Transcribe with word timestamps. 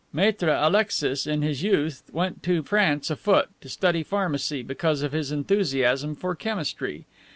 Maitre 0.11 0.49
Alexis, 0.51 1.27
in 1.27 1.43
his 1.43 1.61
youth, 1.61 2.01
went 2.11 2.41
to 2.41 2.63
France 2.63 3.11
afoot, 3.11 3.49
to 3.61 3.69
study 3.69 4.01
pharmacy, 4.01 4.63
because 4.63 5.03
of 5.03 5.11
his 5.11 5.31
enthusiasm 5.31 6.15
for 6.15 6.33
chemistry. 6.33 7.05